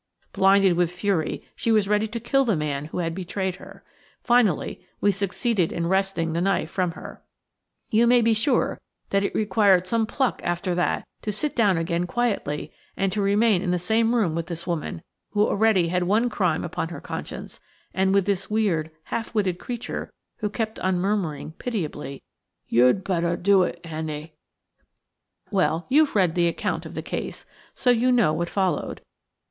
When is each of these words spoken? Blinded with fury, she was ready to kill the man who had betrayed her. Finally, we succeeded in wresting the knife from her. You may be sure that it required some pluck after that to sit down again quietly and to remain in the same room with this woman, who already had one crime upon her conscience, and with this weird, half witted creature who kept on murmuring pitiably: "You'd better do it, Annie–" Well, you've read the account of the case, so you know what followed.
Blinded 0.33 0.73
with 0.73 0.91
fury, 0.91 1.43
she 1.55 1.71
was 1.71 1.87
ready 1.87 2.07
to 2.07 2.19
kill 2.19 2.43
the 2.43 2.55
man 2.55 2.85
who 2.85 2.97
had 2.97 3.13
betrayed 3.13 3.57
her. 3.57 3.83
Finally, 4.23 4.83
we 4.99 5.11
succeeded 5.11 5.71
in 5.71 5.85
wresting 5.85 6.33
the 6.33 6.41
knife 6.41 6.71
from 6.71 6.93
her. 6.93 7.21
You 7.91 8.07
may 8.07 8.23
be 8.23 8.33
sure 8.33 8.81
that 9.11 9.23
it 9.23 9.35
required 9.35 9.85
some 9.85 10.07
pluck 10.07 10.41
after 10.43 10.73
that 10.73 11.07
to 11.21 11.31
sit 11.31 11.55
down 11.55 11.77
again 11.77 12.07
quietly 12.07 12.73
and 12.97 13.11
to 13.11 13.21
remain 13.21 13.61
in 13.61 13.69
the 13.69 13.77
same 13.77 14.15
room 14.15 14.33
with 14.33 14.47
this 14.47 14.65
woman, 14.65 15.03
who 15.33 15.45
already 15.47 15.89
had 15.89 16.05
one 16.05 16.31
crime 16.31 16.63
upon 16.63 16.89
her 16.89 16.99
conscience, 16.99 17.59
and 17.93 18.11
with 18.11 18.25
this 18.25 18.49
weird, 18.49 18.89
half 19.03 19.35
witted 19.35 19.59
creature 19.59 20.11
who 20.37 20.49
kept 20.49 20.79
on 20.79 20.97
murmuring 20.97 21.51
pitiably: 21.59 22.23
"You'd 22.67 23.03
better 23.03 23.37
do 23.37 23.61
it, 23.61 23.79
Annie–" 23.83 24.33
Well, 25.51 25.85
you've 25.89 26.15
read 26.15 26.33
the 26.33 26.47
account 26.47 26.87
of 26.87 26.95
the 26.95 27.03
case, 27.03 27.45
so 27.75 27.91
you 27.91 28.11
know 28.11 28.33
what 28.33 28.49
followed. 28.49 29.01